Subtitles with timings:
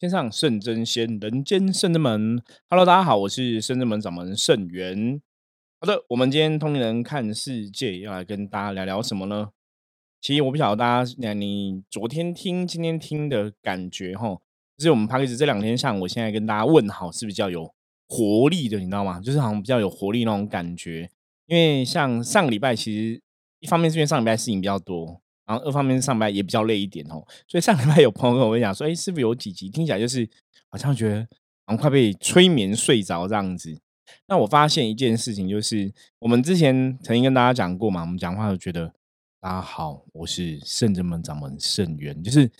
[0.00, 2.40] 天上圣真仙，人间圣真门。
[2.70, 5.20] Hello，大家好，我是圣真门掌门圣元。
[5.80, 9.48] 好的，我们今天通灵人看世界要来跟大家聊聊什么呢？
[10.20, 14.38] 其实我不晓得大家，那你昨天听、今天听的感觉哈，
[14.76, 17.74] 就是我们 p a 始这两天上我现在跟大家问好，是比较有
[18.06, 19.20] 活力的，你知道吗？
[19.20, 21.10] 就是好像比较有活力那种感觉。
[21.46, 23.20] 因为像上个礼拜，其实
[23.58, 25.20] 一方面是因为上礼拜事情比较多。
[25.48, 30.28] 然后二方面上班也比较累一点哦，所以上礼拜有朋友跟我讲说，哎，是不是有几集听起来就是
[30.68, 31.26] 好像觉得
[31.64, 33.80] 好像快被催眠睡着这样子？
[34.26, 38.92] 那我发现一件事情，就是我们之前曾经跟大家讲过嘛，我们讲话都觉得
[39.40, 42.50] 大家好，我是圣人门掌门圣元，就是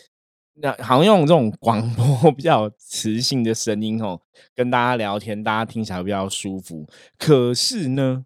[0.54, 4.18] 那好像用这种广播 比较磁性的声音哦，
[4.54, 6.88] 跟大家聊天，大家听起来比较舒服。
[7.18, 8.24] 可是呢，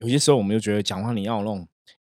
[0.00, 1.66] 有些时候我们又觉得讲话你要那种。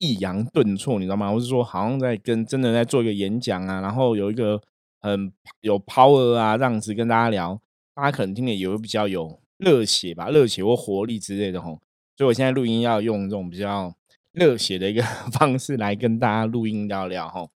[0.03, 1.31] 抑扬顿挫，你知道吗？
[1.31, 4.61] 我是说，好像在跟真的在做一个演讲啊，然后有一个
[4.99, 5.31] 很
[5.61, 7.57] 有 power 啊，这样子跟大家聊，
[7.95, 11.79] 大家可能听的有比较有热血吧，热血或活力之类的吼。
[12.17, 13.95] 所以我现在录音要用这种比较
[14.33, 17.51] 热血的一个 方式来跟大家录音聊聊吼，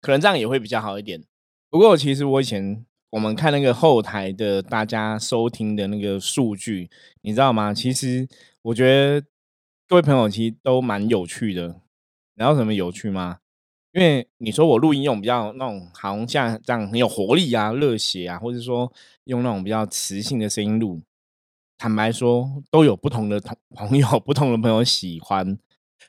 [0.00, 1.22] 可能这样也会比较好一点。
[1.70, 7.72] 不过其实我以前我们看那个后台的大家收听的那个数据，你知道吗？
[7.72, 8.26] 其实
[8.62, 9.24] 我觉得。
[9.88, 11.80] 各位朋友，其实都蛮有趣的。
[12.34, 13.38] 然后什么有趣吗？
[13.92, 18.92] 因为你说我录音用比较那种，好像像这样很有活力啊、热血啊，或者说
[19.24, 21.00] 用那种比较磁性的声音录，
[21.78, 25.58] 坦白说，都有不同的同 朋友、不同的朋友喜欢。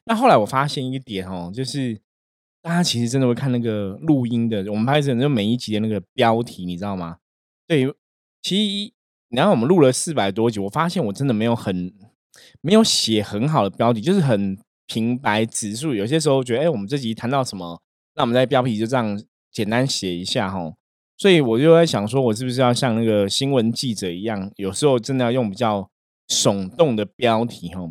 [0.03, 2.01] 那后来我发现一个点哦，就是
[2.61, 7.19] 大家其实真的会看那个录音的，我们拍摄就每一集的那个标题，你知道吗？
[7.65, 7.95] 对，
[8.41, 8.93] 其实
[9.29, 11.93] 然后我们录了四百多集，我发现我真的没有很。
[12.61, 15.93] 没有写很好的标题，就是很平白直述。
[15.93, 17.81] 有些时候觉得，哎，我们这集谈到什么，
[18.15, 20.73] 那我们在标题就这样简单写一下哈。
[21.17, 25.89] 所以我就在想，说我是不是要像那个新闻记者一样，有时候真的要用比较
[26.27, 27.81] 耸动的标题哈。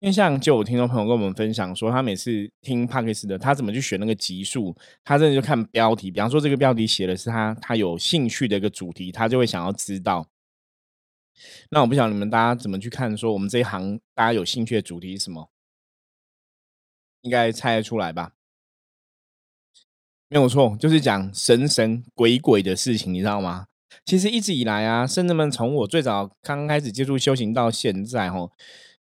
[0.00, 4.74] 因为像就有听众朋友跟我们分享说，他每次听 p a k 的，他怎么去选那个集数，
[5.04, 6.10] 他真的就看标题。
[6.10, 10.26] 比方说，这个标题写的是他他有兴趣的一个主题，他就会想要知道。
[11.70, 15.50] 那我不晓得你们大家怎么去看，说我们这一行大家有兴趣的主题是什么？
[17.22, 18.32] 应该猜得出来吧？
[20.28, 23.66] 没有错，就是讲神神鬼鬼的事情，你知道吗？
[24.04, 28.52] 其实一直以来啊，圣人们从我最早刚刚开始接触修行到现在，吼，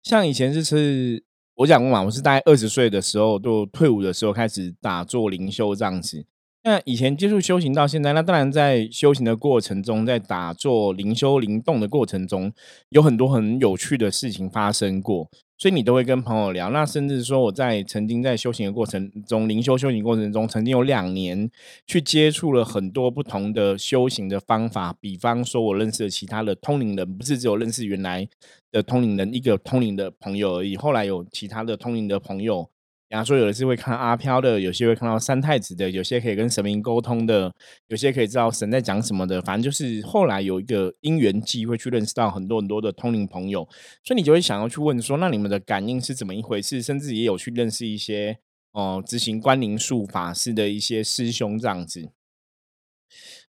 [0.01, 1.23] 像以前就是
[1.55, 6.25] 我讲过嘛，我是大概二十岁的时候，就退伍的时候开始打坐灵修这样子。
[6.67, 12.51] 那以前接触修行到现在，那当然在修行的过程中，在打坐、灵修、灵动的过程中，
[12.89, 16.69] 有很多很有趣的事情发生过，所以你都会跟朋友聊。
[16.71, 21.49] 那甚至说我在曾经在修行的过程中，灵修修行过程中，曾经有两年
[21.85, 24.93] 去接触了很多不同的修行的方法。
[24.99, 28.27] 比方说，我认识了其他的通灵人，不是只有认识原来
[28.73, 30.75] 的通灵人一个通灵的朋友而已。
[30.75, 32.69] 后来有其他的通灵的朋友。
[33.09, 37.49] 比方说，有的是会看阿飘的，有些会看到三太子的，有些可以跟神明沟通的，
[37.87, 39.41] 有些可以知道神在讲什么的。
[39.41, 43.67] 反正就是后来有一个因缘机会去认识到很多很多的通灵朋友，
[44.03, 46.81] 所以你就会想要去问说，那你们的感应是怎么一回事？
[46.81, 48.37] 甚至也有去认识一些
[48.73, 52.09] 哦，执行关灵术法师的一些师兄这样子。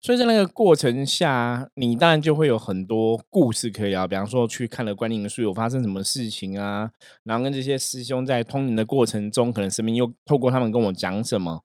[0.01, 4.07] 所以在那个过程下，你当然就会有很多故事可以聊。
[4.07, 6.91] 比方说，去看了观音的书，有发生什么事情啊？
[7.23, 11.63] 然后跟这些师兄在通灵的过程中，可能神明又透过他们跟我讲什么。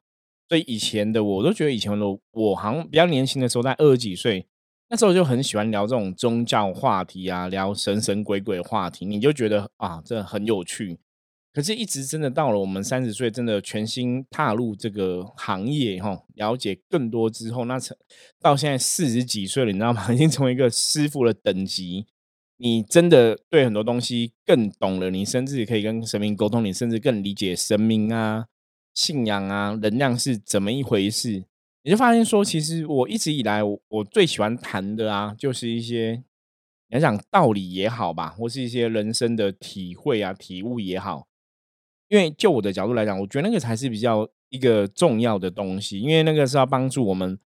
[0.48, 4.46] 所以以前的我都觉得，以前的我好像比较年轻的时候，在二十几岁
[4.90, 10.98] 那时候就很喜欢聊这种宗教话题啊，聊神神鬼鬼话题，你就觉得啊，这很有趣。
[11.54, 17.94] 可是，一直真的到了我们三十岁，真的全心踏入这个行业，哈，了解更多之后，那成
[18.40, 20.10] 到现在四十几岁了，你知道吗？
[20.14, 22.06] 已经成为一个师傅的等级。
[22.56, 28.46] 你真的对很多东西更懂了，你甚至可以跟神明沟通，你甚至更理解神明啊、
[28.94, 31.44] 信仰啊、能量是怎么一回事。
[31.82, 36.22] 你就发现说，其实我一直以来，我最喜欢谈的啊，就是一些
[36.88, 41.26] 你要讲道理也好吧，或是一些人生的体会啊、体悟也好。
[42.12, 47.38] 因为就我的角度来讲，我觉得那个才是比较一个重要的东西，因为那个是要帮助我们，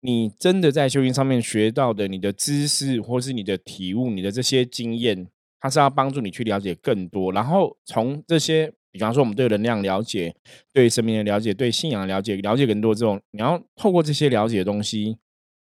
[0.00, 5.28] 你真的在修行上面学到的你的知识，或是你的体悟，你的这些经验，
[5.60, 10.34] 它是要帮助你去了解更多，然后从这些，比方说我们对能量了解，
[10.72, 15.18] 对生命的了解，对信仰的了解，了解更多这种，你要透过这些了解的东西，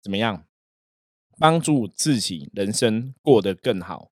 [0.02, 0.44] 怎么样
[1.38, 4.10] 帮助自己人生过得更好？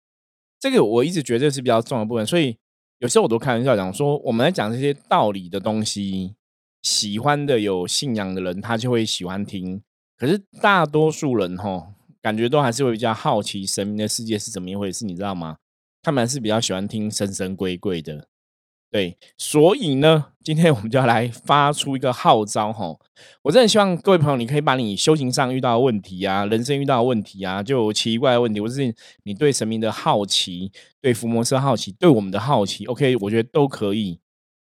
[0.61, 2.59] 这个我一直觉得是比较重要的部分，所以。
[3.05, 6.35] 有时候我都开玩笑讲说，我们来讲这些道理的东西，
[6.81, 9.83] 喜欢的有信仰的人他就会喜欢听。
[10.17, 11.89] 可是大多数人哈，
[12.23, 15.59] 感觉都还是会比较好奇神明的世界是怎么一回事，你知道吗？
[16.01, 18.27] 他们还是比较喜欢听神神鬼鬼的。
[18.95, 22.97] 对，所以呢，今天我们就要来发出一个号召哈！
[23.43, 28.95] 我真的希望各位朋友，你可以把你修行上遇到的问题啊，人生遇到的问题啊，就奇怪的问题，或是
[29.25, 30.71] 你对神明的好奇，
[31.01, 34.21] 对伏魔师好奇，对我们的好奇，OK，我觉得都可以，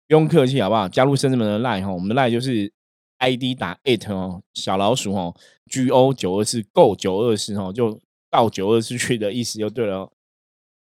[0.09, 0.89] 不用客气，好不好？
[0.89, 2.73] 加入深圳门的赖哈，我们的赖就是
[3.19, 5.35] ID 打 it 哦，小老鼠哦
[5.71, 10.11] ，GO 九二四 Go 九二四哦，就到九二四去的意思就对了。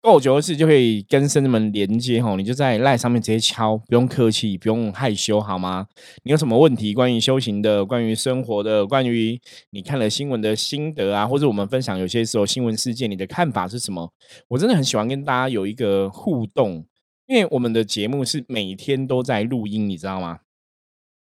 [0.03, 5.87] 够久的事就可以跟生子们连接吼，你就在赖上面直接敲，不用客气，不用害羞，好吗？
[6.23, 6.93] 你有什么问题？
[6.93, 9.39] 关于修行的，关于生活的，关于
[9.69, 14.11] 你看了新闻的心得啊，或者我们分享有些时候新闻事件，你的看法是什么？
[14.49, 16.85] 我真的很喜欢跟大家有一个互动，
[17.27, 20.39] 因为我们的节目是每天都在录音，你知道吗？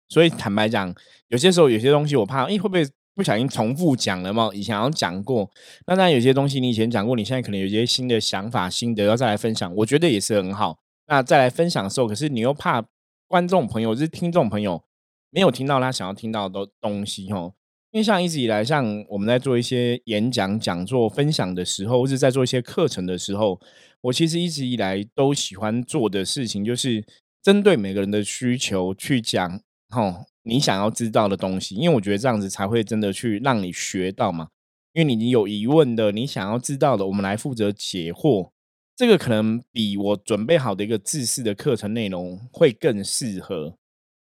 [0.10, 0.92] 所以坦白讲，
[1.28, 2.84] 有些时候有些东西我怕，哎，会不会？
[3.16, 4.50] 不小心重复讲了嘛？
[4.54, 5.50] 以前好像讲过，
[5.88, 10.78] 那当然有些东西你以前讲过，你现在可能有些新的想法、心得要再来分享，我觉得也是很好。
[11.08, 12.84] 那再来分享的时候，可是你又怕
[13.28, 14.84] 观众朋友、是听众朋友
[15.30, 17.54] 没有听到他想要听到的东西哦。
[17.92, 23.62] 因为像一直以来，像我们在做一些演讲、讲座、分享的时候，或者在做一些课程的时候，
[24.02, 27.06] 我其实一直以来都喜欢做的事情，就是
[27.42, 30.26] 针对每个人的需求去讲，吼。
[30.46, 34.50] 你想要知道的东西，因为我觉得这样子才会真的去让你学到嘛。
[34.94, 38.52] 因为你有疑问的，你想要知道的，我们来负责解惑。
[38.96, 43.76] 这个可能比我准备好的一个自式的课程内容会更适合。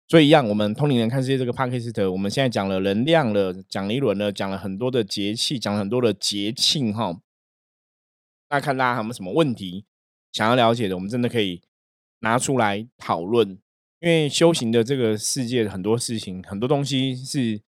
[0.08, 7.20] 所以，让我们通灵人看世界这个 p a d c a s t 我们现在讲了能量了，讲了一轮了，讲了很多的节气，讲了很多的节庆哈。
[8.50, 9.86] 那看大家有没有什么问题
[10.32, 11.62] 想要了解的，我们真的可以
[12.22, 13.60] 拿出来讨论。
[14.06, 17.60] 因为修行的这个世界，很多事情、很多东西是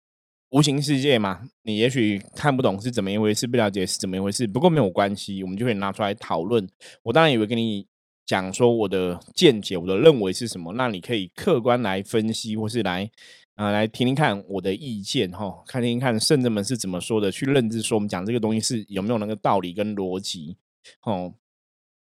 [0.50, 4.46] 无形世界嘛，你也许看不懂是怎么一回事，不了解是怎么一回事。
[4.46, 6.68] 不过没有关系，我们就可以拿出来讨论。
[7.04, 7.86] 我当然也会跟你
[8.26, 13.10] 讲说我的见解，我的认为是什么，那你可以客观来分析，或是来
[13.54, 20.58] 啊来听听看我的意见哈，看听看圣人们是怎么说的，去认知说我们讲这个东西是有没有那个道理跟逻辑
[21.04, 21.32] 哦。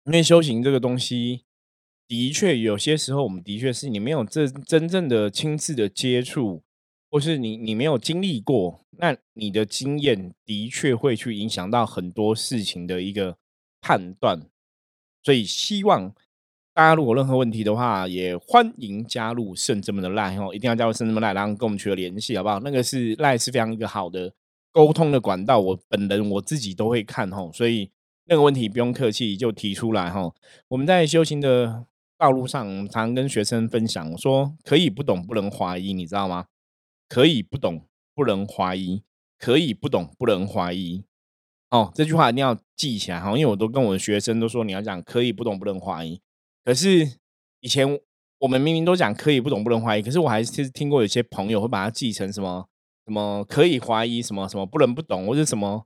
[0.06, 1.44] 因为修行这个东西。
[2.07, 6.63] 的确，有些时候我们的确是你没有这真正的亲自的接触，
[7.12, 13.38] 或是你你没有经历过，那你的经验的确会去影响到很多事情的一个
[13.81, 14.39] 判断。
[15.21, 16.13] 所以，希望
[16.74, 22.62] 大家如果任何问题的话，也欢迎加入圣这么的赖哦，一定要加入圣这么赖，然后跟我们取得联系，好不好？
[22.62, 24.33] 那个是赖是非常一个好的
[24.71, 27.92] 沟通的管道，我本人我自己都会看吼，所以
[28.27, 30.33] 那个问题不用客气，就提出来哈。
[30.69, 31.86] 我们在修行的。
[32.18, 36.48] 道路上，我们常跟学生分享，我说可以不懂，不能怀疑，你知道吗？
[37.08, 39.04] 可以不懂，不能怀疑，
[39.38, 41.04] 可以不懂，不能怀疑。
[41.69, 46.19] 哦，这句话一定要记起来哈，因为我都跟我的学生都说，你要讲可以不懂，不能怀疑。
[46.66, 47.19] 可是
[47.60, 47.88] 以前
[48.40, 52.68] 我们明明都讲可以不懂，不能怀疑，可是我还是听过有些朋友会把它记成什么
[53.06, 55.86] 什么可以怀疑，什么什么不能不懂，或者什么。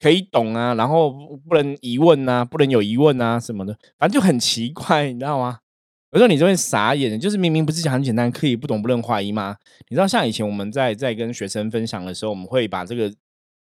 [0.00, 1.10] 可以懂啊，然后
[1.48, 5.58] 不能疑问啊，不能有疑问啊什么的，反正就很奇怪，你知道吗？
[6.10, 9.56] 有时候你就会傻眼，就是明明不是讲很简单，可以不懂不能怀疑吗？
[9.88, 13.14] 你知道，像以前我们在在跟学生分享的时候，我们会把这个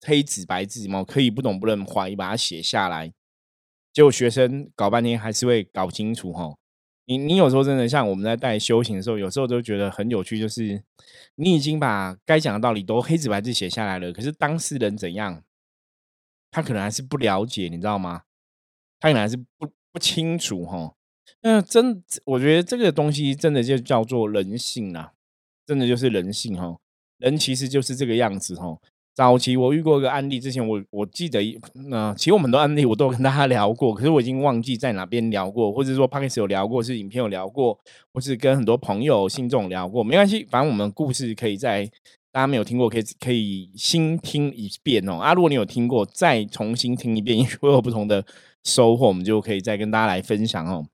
[0.06, 3.12] 黑纸白字嘛，可以不懂不能怀疑，把它写下来。
[3.92, 6.54] 结果学生搞半天还是会搞清楚哈。
[7.07, 10.80] 你你有时候真的像我们在带修行的时候，有时候都觉得很有趣，就是
[11.35, 15.42] 你已经把该讲的道理都黑纸白字写下来了，可是当事人怎样，
[16.52, 18.23] 他可能还是不了解，你知道吗？
[19.00, 20.95] 他可能还是不不清楚哈。
[21.42, 25.12] 那真，我觉得这个东西真的就叫做人性啊，
[25.66, 26.76] 真的就是人性哈。
[27.18, 28.76] 人其实就是这个样子哈。
[29.14, 31.40] 早期我遇过一个案例，之前我我记得，
[31.90, 37.76] 那其实我们很多案例我都跟大家聊过，可是我已经忘记在哪边聊过，或者说 p o d c a 有聊过，是影片有聊过，
[38.14, 41.85] 或是跟很多朋友、信众聊过，没关系，反正我们故事可以在
[42.30, 45.14] 大家没有听过，可以可以新听一遍哦。
[45.14, 48.25] 啊，如果你有听过，再重新听一遍，因为会有不同的
[48.62, 50.87] 收获，我们就可以再跟大家来分享哦。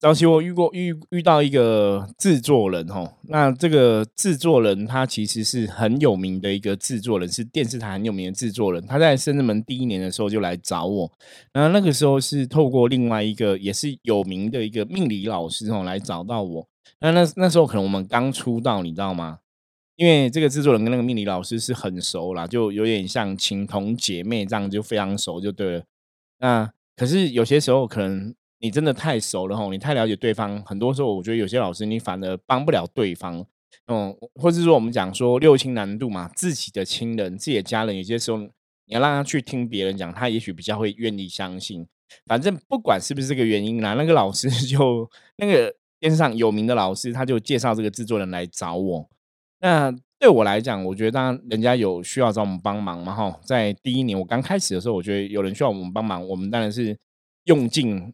[0.00, 8.86] 早期我遇过遇遇到一个制作人哦，那这个制作人他其实是很有名的一个制作人，是电视台很有名的制作人。
[8.86, 11.10] 他在深圳门第一年的时候就来找我，
[11.52, 16.68] 然后那个时候是透过另外一个也是有名的一个命理老师哦来找到我。
[17.00, 19.40] 那那那时候可能我们刚出道，你知道吗？
[19.96, 25.82] 因为这个制作人跟那个命理老师是很熟啦，就有点像情同姐妹这样，就非常熟就对了。
[26.38, 28.32] 那可是有些时候可能。
[28.60, 33.44] 你真的太熟了吼，你太了解对方，很多时候我觉得有些老师你反而帮不了对方，
[33.86, 38.50] 嗯，或者说我们讲说六亲难度嘛，自己的亲人、自己的家人，有些时候你
[38.94, 41.86] 要让他去听别人讲，他也许比较会愿意相信。
[42.24, 49.08] 反正不管是不是这个原因啦，那个老师 就那个电视上有名的老师，他就介绍这个制作人来找我。
[49.60, 56.96] 那对我来讲，我觉得当然人家有需要找我们帮忙嘛，哈，在第一年我刚开始的时候，我觉得有人需要我们帮忙，我们当然是
[57.44, 58.12] 用尽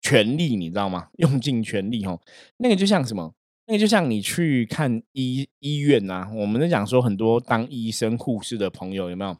[0.00, 1.08] 全力，你知道吗？
[1.18, 2.18] 用尽全力，哈，
[2.58, 3.34] 那个就像什么？
[3.66, 9.36] 那个就像你去看医医院呐，我们在讲说很多当医生、护士的朋友有没有？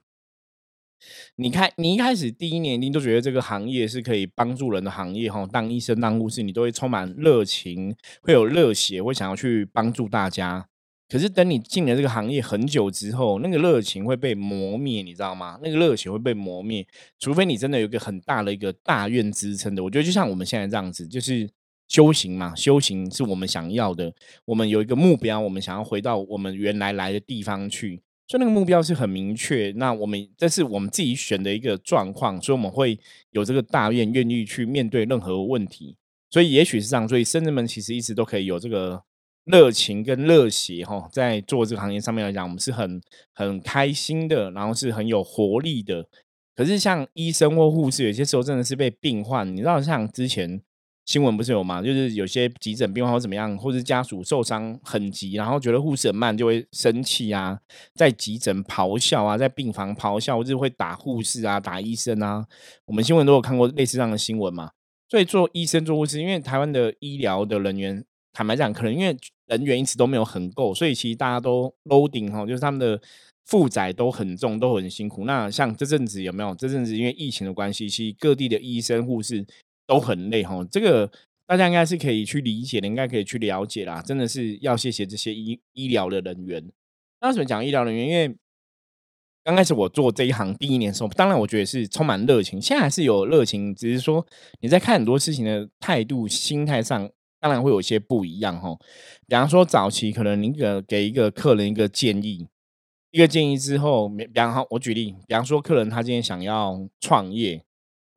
[1.36, 10.66] 你看，你一开始第一年你都觉得这个行业是可以帮助人的行业哈，当医生、当护士，你都会充满热情，会有热血，会想要去帮助大家。
[11.08, 15.58] 可是等你进了这个行业很久之后，那个热情会被磨灭，你知道吗？
[15.62, 16.86] 那个热情会被磨灭，
[17.18, 19.82] 除非你真的有一个很大的一个大愿支撑的。
[19.84, 21.48] 我觉得就像我们现在这样子，就是
[21.86, 24.12] 修行嘛，修行是我们想要的，
[24.44, 28.02] 我们有一个目标，我们想要回到我们原来来的地方去。
[28.28, 32.98] 所以那个目标是很明确，那我们这是我们自己选的一个状况，所以我们会
[33.30, 35.96] 有这个大愿，愿意去面对任何问题。
[36.28, 39.00] 所以也许是这样，所以深圳们其实一直都可以有这个
[39.46, 43.00] 热情跟热血哈，在做这个行业上面来讲，我们是很
[43.32, 46.06] 很开心的，然后是很有活力的。
[46.54, 50.60] 可是像医生或护士，有些时候真的是被病患，你知道像之前。
[51.06, 51.80] 新闻不是有吗？
[51.80, 57.60] 就是有些急诊病患或怎么样，或是家属受伤很急，然后觉得护士很慢，就会生气啊，
[57.94, 62.44] 在急诊咆哮啊，在病房咆哮，或者会打护士啊、打医生啊。
[62.86, 64.72] 我们新闻都有看过类似这样的新闻嘛。
[65.08, 68.04] 所以做医生、做护士，因为台湾的医疗的人员，
[68.36, 69.16] 坦白讲，可能因为
[69.46, 73.00] 人员一直都没有很够，所以其实大家都 loading 哈，就是他们的
[73.46, 75.24] 负载都很重，都很辛苦。
[75.24, 76.54] 那像这阵子有没有？
[76.54, 79.46] 这阵子因为疫情的关系，其实各地的医生、护士。
[79.88, 81.08] 都很累哈，这个
[81.46, 84.02] 大家应该是可以去理解的，应该可以去了解啦。
[84.02, 86.60] 真的是要谢谢这些医医疗的人员。
[87.20, 88.08] 为什么讲医疗人员？
[88.08, 88.36] 因为
[89.44, 94.26] 刚开始我做这一行第一年的时候，当然我觉得是充满热情，现在还是有热情，只是说
[94.60, 97.08] 你在看很多事情的态度、心态上，
[97.46, 98.76] 当然会有一些不一样哈。
[99.26, 102.48] 比方说早期可能你给给一个客人一个建议，
[103.12, 107.62] 一个建议之后，比方好，我举例，比方说客人他今天想要创业。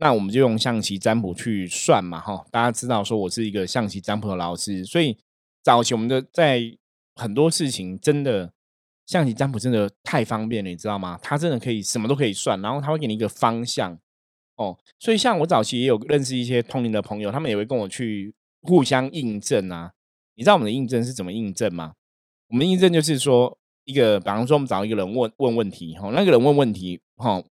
[0.01, 5.17] 那我们就用象棋占卜去算嘛，哈，大家知道说我是一个象棋占卜的老师，所以
[5.61, 6.61] 早期我们的在
[7.15, 8.53] 很多事情真的
[9.05, 11.19] 象棋占卜真的太方便了，你知道吗？
[11.21, 13.99] 他真的可以什么都可以算，然后他会给你一个方向
[14.55, 14.77] 哦。
[14.99, 19.93] 所以像我早期也有认识一些通灵的朋友，他们也会跟我去互相印证啊。
[20.35, 21.93] 你知道我们的印证是怎么印证吗？
[22.49, 27.43] 我们印证就是说一个，比方说我们找一个人问问问题，哈，那个人问问题，哈。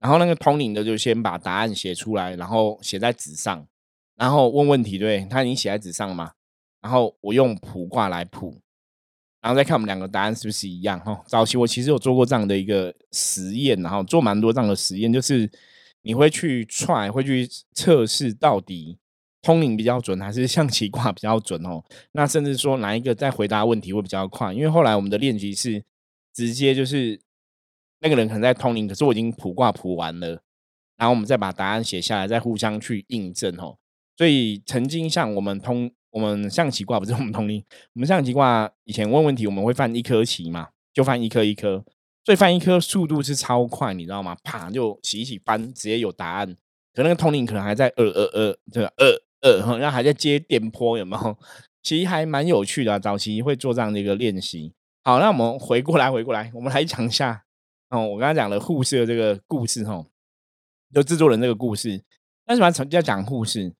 [0.00, 3.66] 然后那个通灵的就先把答案写出来，然后写在纸上，
[4.14, 6.34] 然后问问题，对他已经写在纸上了嘛？
[6.80, 8.60] 然后我用卜卦来卜，
[9.40, 11.20] 然后再看我们两个答案是不是一样哈。
[11.26, 15.50] 早期我其实有做过这样的一个实验，然后做蛮多这样的实验，就是
[16.02, 18.98] 你会去 try，，会去测试到底
[19.42, 21.82] 通灵比较准还是象棋卦比较准哦。
[22.12, 24.52] 那甚至说哪一个在回答问题会比较快？
[24.52, 25.84] 因为后来我们的练习是
[26.34, 27.20] 直接就是。
[28.00, 30.40] 那个人可能在通灵，可是我已经卜卦卜完了，
[30.96, 33.76] 然后我们再把答案写下来，再互相去印证哦。
[34.16, 37.60] 所以曾经像我们通，我们象棋卦不是我们通灵，
[37.94, 41.84] 我们象棋卦以前问问题，我们会翻一颗棋嘛，就翻一颗一颗，
[42.24, 44.36] 所以翻一颗速度是超快，你知道吗？
[44.44, 46.54] 啪就洗一洗翻，直接有答案。
[46.94, 49.06] 可那个通灵可能还在呃呃呃，这个呃
[49.42, 51.36] 二，然后还在接电波，有没有？
[51.82, 54.72] 其实还蛮有趣的，早期会做这样的一个练习。
[55.04, 57.44] 好，那我们回过来，回过来，我们来讲一下。
[57.90, 60.04] 哦，我刚刚讲了护士的这个故事，哈，
[60.92, 62.02] 就制作人这个故事。
[62.46, 63.72] 为什么要讲护士？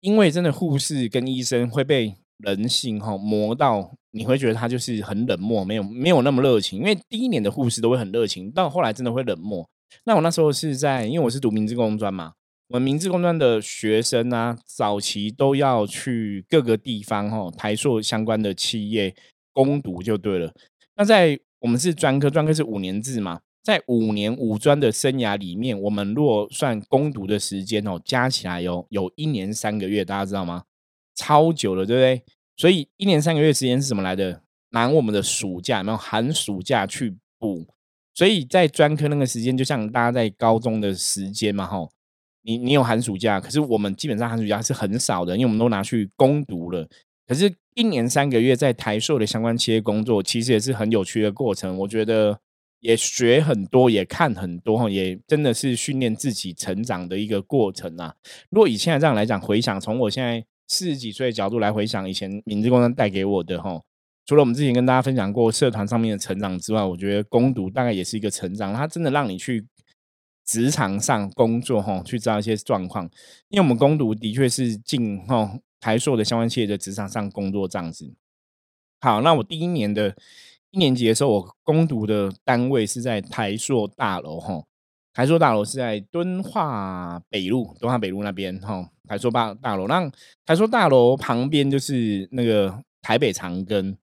[0.00, 6.80] 因为真的护士跟医生会被人性哈磨到，你会觉得他就是很冷漠，没有没有那么热情。
[6.80, 9.66] 因为第一年的护士都会很热情，到后来真的会冷漠。
[10.04, 12.34] 那我那时候是在，因为我是读明治工专嘛，
[12.72, 19.14] 我们明治工专的学生啊，早期都要去各个地方哈，台塑相关的企业
[19.52, 20.50] 攻读就对了。
[20.96, 30.62] 那在我们是专科，专科是五年制嘛，在五年五专的生涯里面，我们若算攻读的时间哦，加起来有有一年三个月，大家知道吗？
[31.14, 32.24] 超久了，对不对？
[32.56, 34.40] 所以一年三个月时间是什么来的？
[34.70, 37.66] 拿我们的暑假，有没有寒暑假去补？
[38.14, 41.92] 所以在专科那个时间，就像大家在高中的时间嘛，吼，
[42.42, 46.88] 你你有寒暑假，可是我们基本上寒暑假是很少的，因为我们都拿去攻读了。
[47.26, 51.78] 可是，一年三个月在台硕的相关企业工作，其实也是很有趣的过程。
[51.78, 52.38] 我觉得
[52.80, 58.12] 也学很多，也看很多，也真的是训练自己成长的一个过程啊。
[58.50, 63.80] 如果以现在这样来讲，回想从我现在四十几岁的角度来回想，以前明治工商带给我的哈，
[64.26, 69.64] 除了我们之前跟大家分享过社团上面的成长之外，我觉得攻读大概也是一个成长，它真的让你去
[70.52, 73.08] 职场上工作哈，去知道一些状况。
[73.48, 78.12] 因为我们攻读的确是进哈台硕的相关企业的职场上工作这样子。
[79.00, 80.14] 好，那我第一年的
[80.70, 84.62] 一年级的时候，我攻读的单位是在台硕大楼哈。
[85.14, 88.90] 台硕大楼是在敦化北路，敦化北路那边哈。
[89.08, 90.10] 台硕大大楼，那
[90.44, 93.96] 台硕大楼旁边就是那个台北长庚，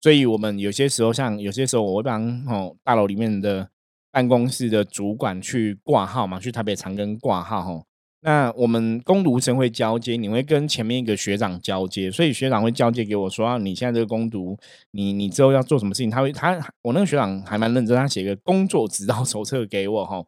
[0.00, 3.68] 所以我们有些时候，像有些时候，我会帮哦大楼里面的
[4.10, 7.84] 办公室的主管去挂号嘛，去台北长庚挂号哈。
[8.20, 14.58] 那我们攻读生会交接，你会跟前面一个学长交接，所以学长会交接给我说，你现在这个攻读，
[14.90, 20.24] 你你之后要做什么事情，他会他我那个学长还蛮认真，他写个工作指导手册给我哈。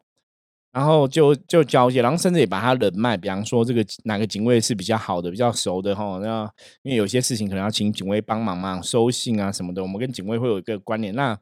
[0.71, 6.17] 然后就就交接，然后甚至也把他人脉，比方说这个哪个警卫是比较好的、比较熟的哈。
[6.19, 6.49] 那
[6.83, 11.13] 因为有些事情可能要请警卫帮忙嘛，收信啊什么的，我们跟警卫会有一个关联。
[11.13, 11.37] 那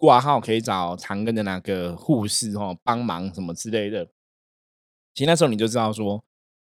[0.00, 4.06] 挂号可以找长庚的那个护士哈帮忙什么之类的。
[5.14, 6.24] 其实那时候你就知道说。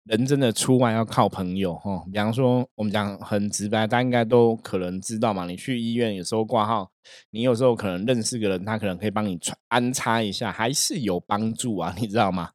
[0.08, 5.46] 人真的出外要靠朋友哈，比方说我们讲很直白，大家应该都可能知道嘛。
[5.46, 6.88] 你去医院有时候挂号，
[7.30, 12.50] 你有时候可能认识个人，他可能可以帮你安插一下，还是有帮助啊， 你知道吗？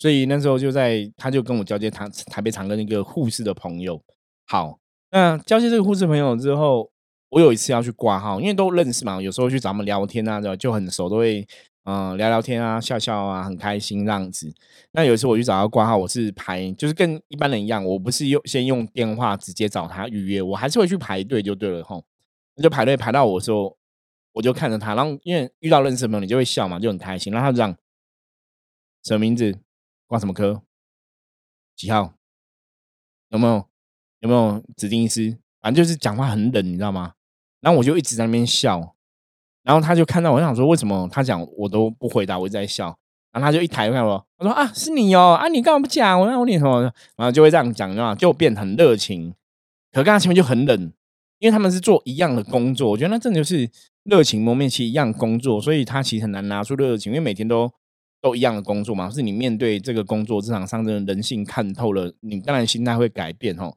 [0.00, 4.02] 所以那时候就在，他就跟我交接台台北长庚那个护士的朋友。
[4.48, 4.80] 好，
[5.12, 6.90] 那交接这个护士朋友之后，
[7.36, 11.46] 我有一次要去挂号，因为都认识嘛，有时候去找他们聊天啊，就很熟，都会。
[11.84, 14.52] 嗯，聊聊天啊，笑笑啊，很开心这样子。
[14.90, 22.04] 那有一次我去找他挂号，我是排，就是跟一般人一样，我不是用先用电话直接找他预约，我还是会去排队就对了吼。
[22.60, 23.76] 就排队排到我时候，
[24.32, 27.32] 我就看着他，然后因为遇到认识的朋友，你就会笑嘛，就很开心。
[27.32, 27.76] 然后他就这样，
[29.04, 29.56] 什么名字？
[30.08, 30.62] 挂什么科？
[31.76, 32.14] 几号？
[33.28, 33.64] 有没有？
[34.20, 35.38] 有没有指定医师？
[35.60, 37.12] 反正就是讲话很冷，你知道吗？
[37.66, 38.94] 然后我就一直在那边笑。
[39.64, 42.96] 然后他就看到我，想说为什么他讲我都不回答，我一直在笑。
[43.32, 46.20] 然后他就一抬看我，他说：“啊，是你哦，啊，你干嘛不讲？
[46.20, 46.82] 我让我念什么？”
[47.18, 48.14] 然后就会这样讲，知道吗？
[48.14, 49.34] 就变很热情。
[49.90, 50.80] 可刚刚前面就很冷，
[51.40, 53.68] 因为他们是做一样的工作，我觉得那真的就是
[54.04, 57.68] 热情蒙面，其实一样工作，所以他其实很难拿出热情，因为每天都
[58.22, 59.10] 都一样的工作嘛。
[59.10, 63.74] 是你面对这个工作，职场上的人性看透了，你当然心态会改变哦。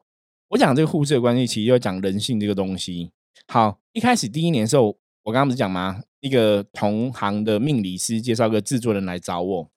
[0.50, 3.10] 我讲这个护士的关系，其实要讲人性这个东西。
[3.48, 4.98] 好，一开始第一年的时候。
[5.24, 6.00] 我刚刚不是讲吗？
[6.20, 9.70] 一个同行的命理师介绍个制作人来找我。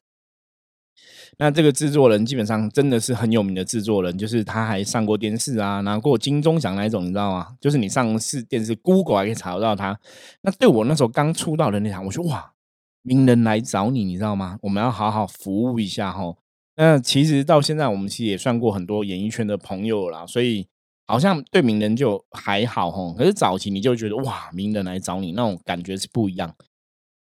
[1.37, 7.57] 那这个制作人基本上真的是很有名的制作人，就是他还上过电视啊，拿过金钟奖那一种，你知道吗？
[7.59, 9.99] 就是你上市电视，Google 还可以查得到他。
[10.41, 12.53] 那对我那时候刚出道的那场，我说哇，
[13.01, 14.57] 名人来找你，你知道吗？
[14.61, 16.33] 我们要好好服务一下哈。
[16.77, 20.67] 那其实到现在，我们其实也算过很多演艺圈的朋友啦，所以。
[21.13, 26.55] 好像对名人就还好吼，可是早期你就觉得哇，名人来找你那种感觉是不一样，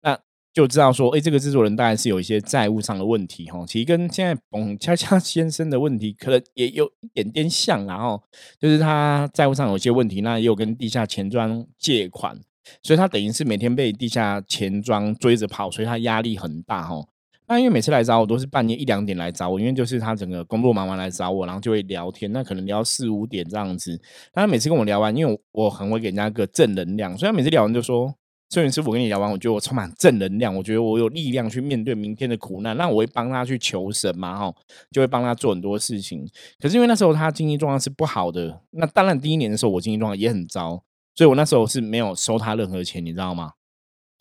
[0.01, 0.17] 那
[0.53, 8.23] 就知道说，哎，这个制作人大概是有一些债务上的问题吼，其实跟现在彭恰恰先生的问题可能也有一点点像，然后
[8.57, 12.39] 就是他债务上有些问题，那也有跟地下钱庄借款，
[12.81, 17.09] 所以他等于是每天被地下钱庄追着跑，所以他压力很大吼。
[17.51, 23.99] 那因为每次来找我都是半夜一两点来找我，因为就是他整个工作忙完来找我，然后就会聊天，那可能聊四五点这样子。
[24.31, 28.15] 他每次跟我聊完，因为我很会给人家一个正能量，所以他每次聊完就说
[28.51, 34.55] ：“摄影师傅跟你聊完，我觉得我充满正能量，我觉得我有力量去面对明天的苦难。”那我会帮他去求神嘛，哈，
[34.89, 36.25] 就会帮他做很多事情。
[36.57, 40.81] 可是因为那时候他经济状况是不好的，那当然第一年的时候我经济状况也很糟，
[41.15, 43.51] 所以我那时候是没有收他任何钱，你知道吗？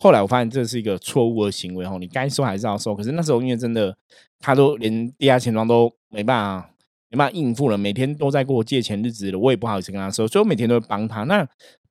[0.01, 2.95] 后来我发现这是一个错误的行为哦，你该收还是要收。
[2.95, 3.95] 可是那时候因为真的，
[4.39, 6.73] 他都连地下钱庄都没办法
[7.11, 11.21] 没办法应付了，每天都在跟我借钱日子了，我也不好意思跟他收，所以我每天都会帮他。
[11.25, 11.47] 那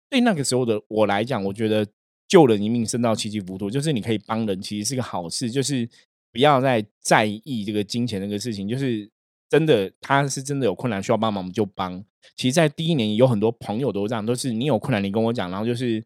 [0.09, 1.87] 对那个时候的我来讲，我觉得
[2.27, 5.49] 救人一命胜造七级浮屠，就是你可以帮人，其实是个好事。
[5.49, 5.89] 就是
[6.33, 9.09] 不要再在意这个金钱那个事情，就是
[9.49, 12.05] 真的他是真的有困难需要帮忙，我们就帮。
[12.35, 16.05] 其实，在第一年有很多朋友都这样，都是你有困难你跟我讲，然后就是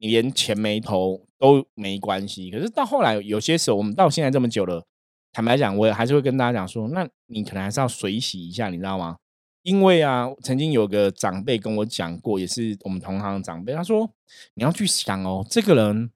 [0.00, 1.24] 你连钱没投。
[1.40, 4.84] 都没关系，可是到后来有些时候，我们到现在这么久了，
[5.32, 9.16] 坦白讲，我也还是会跟大家讲说，那你可能还是要水洗一下，你知道吗？
[9.62, 14.12] 因为啊，曾经有个长辈跟我讲过，也是我们同行的长辈，他说
[14.52, 16.10] 你要去想哦，这个人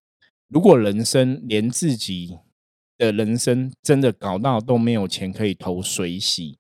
[0.49, 2.37] 如果人生连自己
[2.99, 6.59] 的人生真的搞到都没有钱可以投水洗，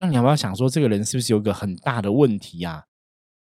[0.00, 2.86] 那你要不要想说，这个人是不是有个很大的问题啊？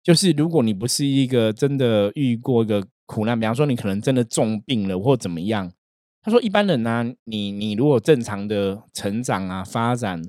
[0.06, 2.88] 就是如果你不是一个真的遇过一个。
[3.08, 5.72] 苦难，比方说你可能真的重病了或怎么样。
[6.24, 10.20] 他说一般人呢，你你如果正常的成长啊发展，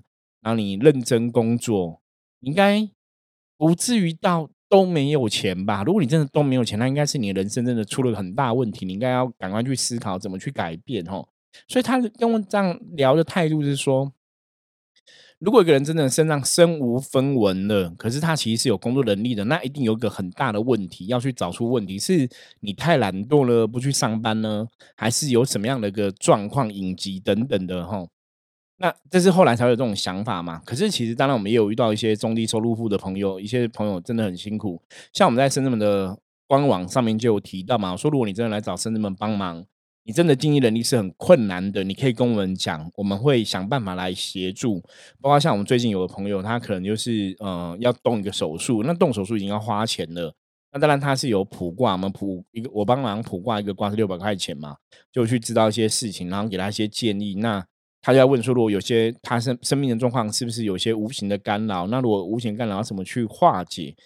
[0.42, 2.02] 然后你认真工作，
[2.40, 2.86] 应该
[3.56, 5.82] 不至于到都没有钱吧？
[5.84, 11.26] 如果你真的都没有钱，那应该是你人生真的出了很大问题，你应该要赶快去思考怎么去改变哦。
[11.66, 14.12] 所以他跟我这样聊的态度是说。
[15.38, 22.26] 如果一个人真的身上身无分文了，可是他其实是有工作能力的，那一定有一个很大的问题，要去找出问题，是
[22.60, 28.06] 你太懒惰了，不去上班呢，还是有什么样的一个状况、隐疾等等的哈？
[28.78, 30.62] 那这是后来才有这种想法嘛？
[30.64, 39.66] 可是其实当然我们也有遇到一些中低收入户的朋友，一些朋友真的很辛苦，像我们在深圳们的官网上面就有提到嘛，说如果你真的来找深圳们帮忙。
[40.06, 44.80] 你真的经济能力是很困难的，你可以跟我们讲，我们会想办法来协助。
[45.20, 50.32] 包括像我们最近有个朋友，他可能就是呃要动一个手术，那动手术已经要花钱了。
[50.72, 54.76] 那当然他是有卜卦，我们卜一个，我帮忙卜卦一个卦是六百块钱嘛，
[55.10, 57.34] 就去知道一些事情，然后给他一些建议。
[57.34, 57.66] 那
[58.00, 61.88] 他就要问说，如果有些他生生命的状况，是不是有些无形的干扰？
[61.88, 63.96] 那如果无形干扰要，怎么去化解？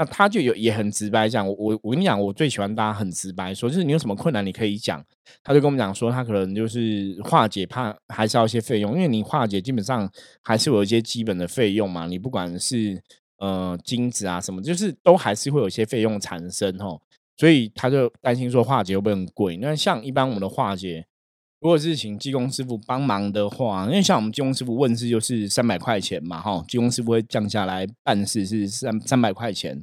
[0.00, 5.04] 那他就有也很直白讲，我我我跟你讲，我最喜欢大家很直白说，就是你有什么困难你可以讲。
[5.44, 10.10] 他就跟我们讲说，他可能就是化解怕还是要一些费用，因为你化解基本上
[10.40, 12.98] 还是有一些基本的费用嘛，你不管是
[13.40, 16.98] 呃金子啊什么，就是都还是会有一些费用产生哦，
[17.36, 19.58] 所以他就担心说化解会不会很贵？
[19.58, 21.04] 那像一般我们的化解。
[21.60, 29.82] 如果是请技工师傅帮忙的话，因为像我们技工师傅问事就是三百块钱嘛，哈，技工师傅会降下来办事是三三百块钱。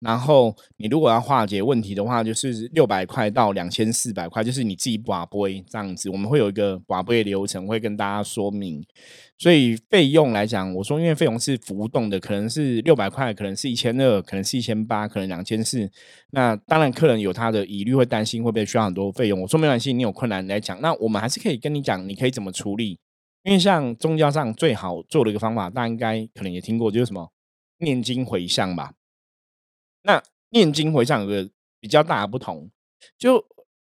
[0.00, 8.84] 然后你如果要化解问题的话，就是六百块到两千四百块，就是你自己把杯这样子，我们会有一个把杯流程会跟大家说明。
[9.38, 15.90] 所以费用来讲，我说因为费用是浮动的，可能是六百块，可能是一千二，可能是一千八，可能两千四。
[16.30, 19.40] 那当然客人有他的疑虑，会担心会不会需要很多费用。
[19.40, 22.98] 我说没关系，你有困难来讲，那我们还是可以跟你讲，你可以怎么处理。
[23.44, 27.28] 因为像宗教上最好做的一个方法，大家应该可能也听过，就是什么
[27.78, 28.92] 念经回向吧。
[30.02, 31.48] 那念经回向有个
[31.80, 32.70] 比较大的不同，
[33.18, 33.44] 就。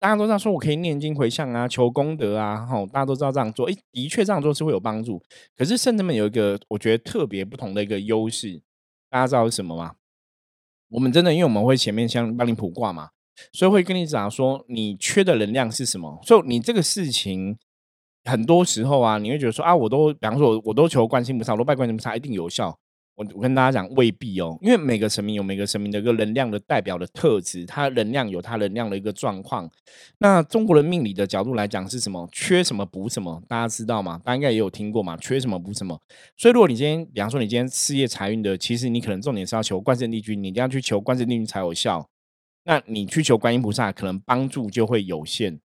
[0.02, 5.22] 大家都知道说，我可以念经回向啊，求功德啊，吼，大家都知道这样做，诶，的确这样做是会有帮助。
[5.56, 8.64] 可是圣人们有一个我觉得特别不同的一个优势，
[9.12, 9.94] 大家知道是什么吗？
[10.90, 13.12] 我们真的，因为我们会前面先帮你卜卦嘛，
[13.54, 16.20] 所以会跟你讲说，你缺的能量是什么。
[16.24, 17.56] 所以你这个事情，
[18.24, 22.76] 很多时候啊，你会觉得说啊，我都，比方说，我我都求观世音菩萨，我都拜观音菩萨，一定有效。
[23.15, 29.69] 我我跟大家讲，未必哦，因为每个神明有每个神明的一个能量的代表的特质，它能量有它能量的一个状况。
[30.19, 32.28] 那中国的命理的角度来讲是什么？
[32.32, 34.19] 缺什么补什么，大家知道吗？
[34.24, 36.00] 大家应该也有听过嘛，缺什么补什么。
[36.38, 42.10] 所以如果你今天，比方说你今天事业财运的，其实你可能重点是要求冠圣帝君，你一定要去求冠圣帝君才有效。
[42.63, 45.60] 那你去求观音菩萨，可能帮助就会有限。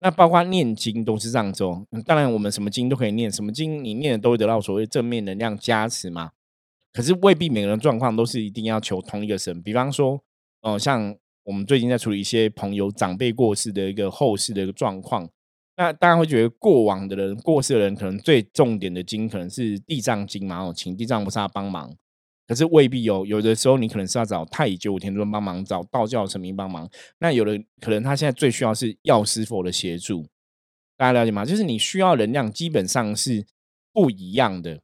[0.00, 1.64] 那包括念经都是这样子。
[2.04, 6.30] 当然，我们什么经都可以念，什么经你念的都会得到所谓正面能量加持嘛。
[6.92, 10.20] 可是未必每个人状况都是一定要求同一个神，比方说，
[10.62, 15.28] 呃，像我们最近在处理一些朋友长辈过世的一个后事的一个状况，
[15.76, 21.94] 那大家会觉得过往的人过世的人可能最重点的经可能是地藏经嘛，哦，请地藏菩萨帮忙。
[22.46, 26.90] 可是未必有，有的时候你可能是要找太乙九五天尊帮忙，找道教神明帮忙。
[27.20, 30.26] 那有的可能他现在最需要是药师佛的协助，
[30.96, 31.44] 大家了解吗？
[31.44, 33.46] 就是你需要能量基本上是
[33.92, 34.80] 不一样的，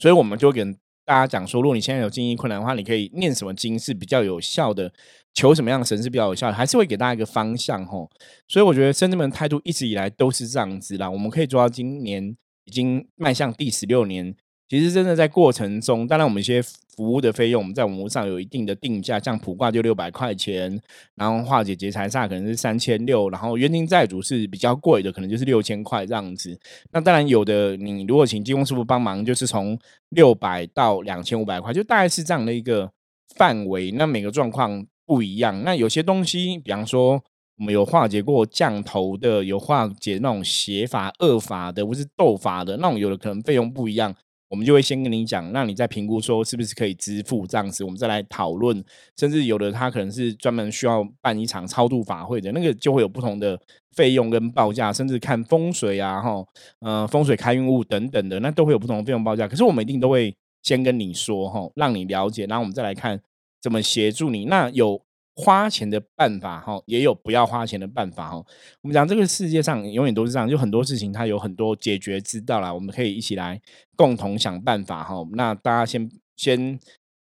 [0.00, 0.76] 所以我们就跟。
[1.08, 4.92] 大家讲说，如果你现在有经济困难的话，你可以念什么经是比较有效的，
[5.32, 8.10] 求什么样的神是比较有效的，还是会给大家一个方向吼。
[8.46, 11.08] 所以我觉得深圳们态度一直以来都是这样子啦。
[11.08, 14.36] 我们可以做到今年已经迈向第十六年。
[14.68, 20.78] 其实真的在过程中，当然我们一些服务的费用，我们在网络上有一定的定价，像普挂就六百块钱，
[21.14, 26.58] 然后化解劫财煞可能是三千六，然后冤亲债主是比较贵的，可能就是六千块这样子。
[26.92, 29.78] 那当然有的，你如果请金工师傅帮忙，就是从
[30.10, 32.90] 六百到两千五百块，就大概是这样的一个
[33.36, 33.90] 范围。
[33.92, 35.62] 那每个状况不一样。
[35.62, 37.22] 那有些东西，比方说
[37.56, 44.14] 我们有化解过降头的，有化解那种邪法恶法的，不是斗法的那种，有的可能费用不一样。
[44.48, 48.82] 我们就会先跟你讲，那你再评估说是不是可以支付这样子，我们再来讨论。
[49.16, 53.60] 甚至有的他可能是专门需要办一场超度法会的，那个就会有不同的
[53.92, 56.44] 费用跟报价，甚至看风水啊，哈，
[56.80, 59.46] 呃，风水开运物等等的，那都会有不同的费用报价。
[59.46, 63.20] 可是我们一定都会先跟你说，哈，让你了解，然后我们再来看
[63.60, 64.46] 怎么协助你。
[64.46, 65.02] 那有。
[65.40, 68.44] 花钱的办法哈，也有不要花钱的办法哈。
[68.82, 72.74] 我们讲这个世界上永远都是这样，就很多事情它有很多解决之道啦。
[72.74, 73.60] 我们可以一起来
[73.94, 75.14] 共同想办法哈。
[75.34, 76.76] 那大家先先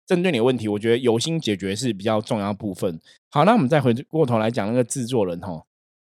[0.07, 2.99] 针对你的问题，我觉得有心解决是比较重要部分。
[3.31, 5.65] 好，那我们再回过头来讲那个制作人哈。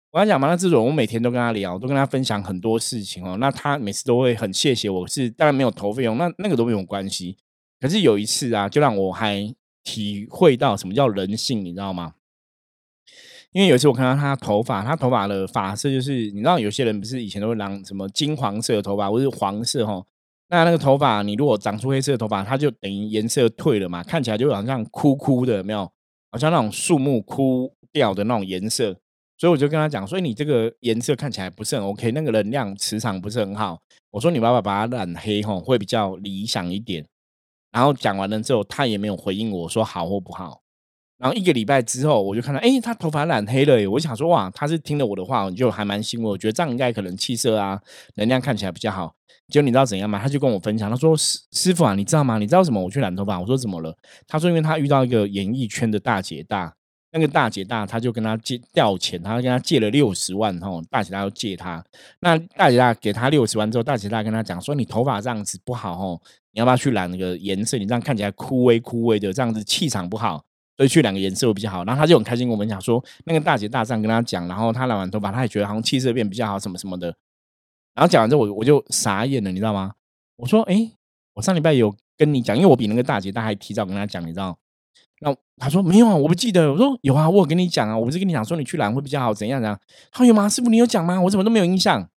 [0.10, 3.38] 我要讲嘛，那制作人我每天都跟他聊，都跟他分享很多事情哦。
[3.38, 7.38] 那他每次都会很谢谢我，是当然没有投费用，那那个都没有关系。
[7.80, 12.14] 可是有一次啊，就让我还体会到什么叫人性，你知道吗？
[13.52, 20.02] 因为有一次我看到他头发，他头发的发色就是，你知道有些人不是以前都会染什么金黄色的头发，或是黄色哈。
[20.50, 25.92] 那那个头发，你如果长出黑色的头发，它就等于颜色退了嘛，看起来就好像枯枯的，没有？
[26.32, 28.98] 好像那种树木枯掉的那种颜色。
[29.38, 33.82] 所以我就跟他讲，所以你这个颜色看起来不是很 OK，那个能量磁场不是很好。
[34.12, 37.06] 我说你爸爸把它染黑吼，会比较理想一点。
[37.72, 40.62] 然后讲完了之后，他也没有回应我说好或不好。
[41.18, 43.90] 然后一个礼拜之后，我就看到，哎，他头发染黑了。
[43.92, 46.28] 我想说，哇，他是听了我的话，就还蛮欣慰。
[46.28, 47.80] 我觉得这样应该可能气色啊，
[48.16, 49.14] 能量看起来比较好。
[49.48, 50.18] 结果你知道怎样吗？
[50.18, 52.40] 他就跟我分享，他说：“师师傅啊，你知道吗？
[52.40, 52.82] 你知道什么？
[52.82, 53.96] 我去染头发。”我说：“怎么了？”
[54.28, 56.74] 他说：“因为他遇到一个演艺圈的大姐大，
[57.12, 61.84] 那个大姐大他就跟他借调钱，他跟他借了六十万，吼，大姐大要借他。
[62.22, 66.22] 那大姐大给他六十万之后，大姐大跟他讲说：‘你头发这样子不好，吼，
[66.52, 67.78] 你要不要去染那个颜色？
[67.78, 70.44] 你这样看起来枯萎枯萎的，这样子气场不好。’”
[70.78, 77.14] 所以去染个颜色会比较好，然后他就很开心跟我们讲说，那个大姐大这样跟他讲，然后他染完头发，他也觉得好像气色变比较好，什么什么的。
[77.94, 79.94] 然后讲完之后，我我就傻眼了，你知道吗？
[80.38, 80.90] 我说，哎，
[81.36, 84.58] 我上礼拜有跟你讲，因为我比那个大姐大还提早跟他讲，你知道？
[85.22, 86.72] 那他说没有啊，我不记得。
[86.72, 89.80] 我说有啊，我有跟你讲啊，我不是跟你讲说你去染会比较好，怎样怎样？
[90.12, 90.50] 他说有吗？
[90.50, 91.22] 师傅你有讲吗？
[91.22, 92.10] 我怎么都没有印象？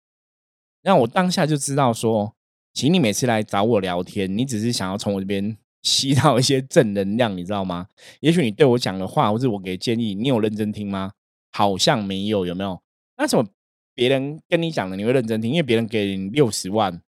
[0.83, 2.35] 那我当下就知道说，
[2.73, 5.57] 请你每次来找我聊天，你只是想要从我这边。
[5.85, 7.87] 吸到一些正能量，你知道吗？
[8.21, 11.13] 也许你对我讲的话，或者我给建议，你有认真听吗？
[11.53, 12.81] 好像没有，有没有？
[13.19, 13.47] 那什么
[13.95, 15.51] 别人跟你讲的，你会认真听？
[15.51, 17.03] 因为别人给你六十万，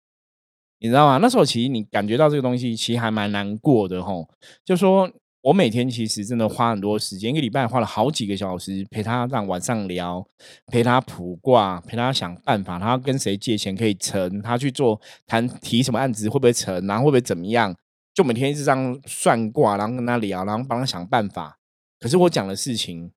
[0.81, 1.19] 你知道吗？
[1.23, 4.29] 那时候其实你感觉到这个东西，其实还蛮难过的吼。
[4.65, 5.09] 就说
[5.45, 10.27] 我每天其实真的花很多时间，一个礼拜花了好几个小时陪他，让晚上聊，
[10.69, 17.77] 陪他卜卦，陪他想办法，他跟谁借钱可以成，他去做谈提什么案子会不会成，然后会不会怎么样？
[18.15, 21.59] 就每天一直这样算卦，然后跟他聊，然后帮他想办法。
[22.01, 23.13] 可是我讲的事情，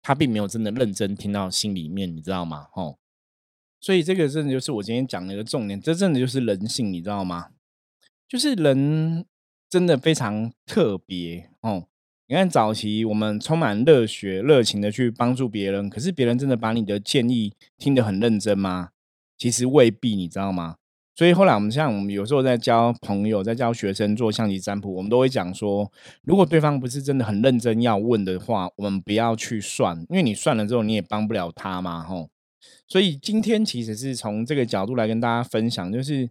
[0.00, 2.68] 他并没有真的认真听到心里面，你知道吗？
[2.74, 2.98] 哦，
[3.80, 7.48] 所以这个真的就是我今天讲的一个重点，这真的就是人性，你知道吗？
[8.28, 9.26] 就是人
[9.68, 11.88] 真的非常特别哦。
[12.26, 18.90] 你看早期我们充满热血、热情的去帮助别人，可是别人真的把你的建议听得很认真吗？
[19.36, 20.76] 其实未必，你知道吗？
[21.16, 32.30] 所以后来我们像我们有时候在教朋友、在教学生做象棋占卜，我们都会讲说，如果对方不是真的很认真要问的话，我们不要去算，因为你算了之后你也帮不了他嘛，吼。
[32.88, 36.30] 所以今天其实是从这个角度来跟大家分享，就是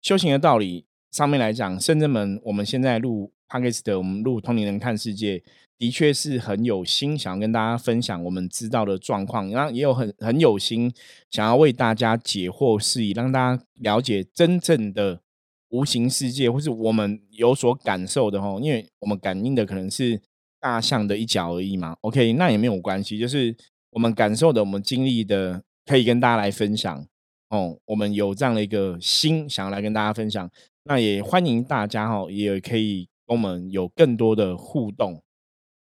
[0.00, 5.40] 修行的道理上面来讲，圣者们我们现在录 p o d c a s 的，我们录同龄人看世界。
[5.78, 10.92] 的确是很有心，想要跟大家分享我们知道的状况，然后也有很很有心，
[11.30, 15.20] 想要为大家解惑事宜，让大家了解真正的
[15.68, 18.58] 无形世界，或是我们有所感受的吼。
[18.58, 20.20] 因为我们感应的可能是
[20.60, 21.96] 大象的一角而已嘛。
[22.00, 23.54] OK，那也没有关系，就是
[23.90, 27.06] 我们感受的、我们经历的，可以跟大家来分享
[27.50, 27.78] 哦。
[27.86, 30.48] 我们有这样的一个心，想要来跟大家分享，
[30.86, 35.22] 那也欢迎大家哈，也可以跟我们有更多的互动。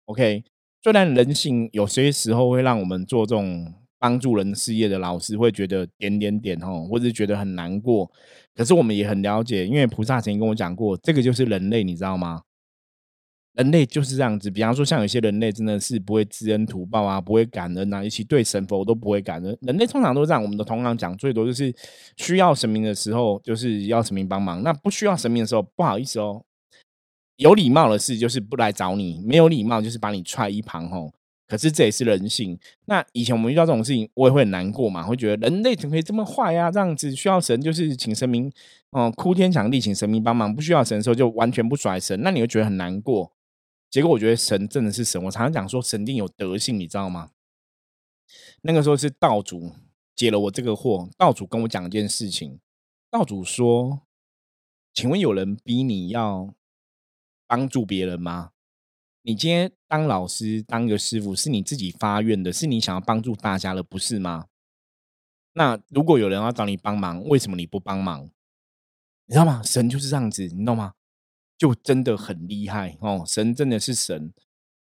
[0.06, 0.44] OK，
[0.82, 8.10] 虽然人性有些时候会让我们做这种帮助人事业的老师会觉得点点点哦，或者觉得很难过，
[8.56, 12.42] 可是我们也很了解，因为菩萨曾经跟我讲过，这个就是人类，你知道吗？
[13.54, 14.50] 人类就是这样子。
[14.50, 19.58] 比方说，像有些人类真的是不会知恩图报啊，不会感恩啊，一起对神佛都不会感恩。
[19.62, 20.42] 人类通常都是这样。
[20.42, 21.74] 我们的同行讲最多就是
[22.18, 26.44] 需要神明的时候，就是要神明帮忙；那不需要神明的时候，不好意思哦。
[27.38, 31.12] 有礼貌的事就是不来找你，没有礼貌就是把你踹一旁吼。
[31.46, 32.58] 可是这也是人性。
[32.86, 36.72] 那以前我们遇到这种事情，我也会很难过嘛，会觉得人类怎么可以这么坏呀？
[36.72, 38.52] 这样子需要神就是请神明
[38.92, 43.33] 哦，哭天抢地请神明帮忙；不需要神的时候就完全不甩神，那你会觉得很难过。
[43.94, 47.30] 结果我觉得神真的是神，我常常讲说神定有德性，你知道吗？
[48.64, 49.72] 那个时候是道主
[50.16, 52.60] 解了我这个惑，道主跟我讲一件事情，
[53.12, 54.02] 道主说
[54.96, 56.56] ：“请问有人逼你要？”
[57.46, 58.54] 帮助别人吗？
[59.22, 64.48] 你今天当老师、当个师傅，是你自己发愿的，是你想要帮助大家的，不是吗？
[65.54, 68.24] 那如果有人要找你帮忙，为什么你不帮忙？
[69.28, 69.62] 你知道吗？
[69.62, 70.96] 神就是这样子，你懂吗？
[71.58, 73.24] 就真的很厉害哦！
[73.26, 74.34] 神真的是神，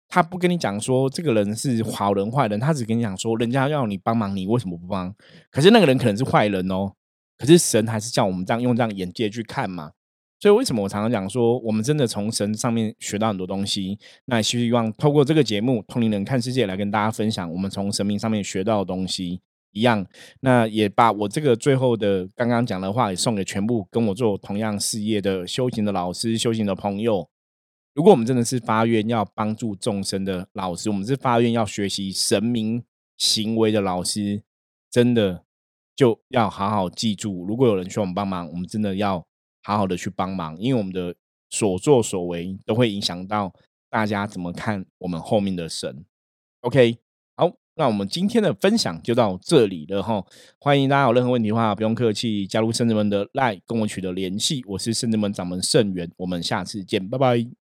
[0.08, 5.14] 他不跟你讲说这个人是好人坏人，他只跟你讲说人家要你帮忙，你为什么不帮？
[5.50, 6.92] 可是那个人可能是坏人哦，
[7.38, 9.92] 可是神还是叫我们这样用这样眼界去看嘛。
[10.38, 13.98] 所以为什么我常常讲说，我们真的从神上面学到很多东西？
[14.24, 20.06] 那希望透过这个节目《通灵人看世界》来跟大家分享，我们从神明上面学到的东西一样。
[20.40, 27.28] 那也把我这个最后的刚刚讲的话，也送给全部跟我做同样事业的修行的老师、修行的朋友。
[27.92, 32.82] 如果我们真的是发愿要帮助众生的老师，我们是发愿要学习神明
[33.16, 34.42] 行为的老师，
[34.88, 35.44] 真的
[35.96, 39.26] 就要好好记住，如果有人需要我们帮忙，我们真的要
[39.62, 41.14] 好好的去帮忙，因为我们的
[41.50, 43.52] 所作所为都会影响到
[43.90, 46.04] 大家怎么看我们后面的神。
[46.60, 46.96] OK，
[47.76, 50.22] 那我们今天的分享就到这里了哈。
[50.58, 54.62] 欢迎大家有任何问题的话，不用客气，加入圣子们的 Line 跟我取得联系。
[54.66, 57.59] 我是圣子们掌门圣元，我们下次见，拜拜。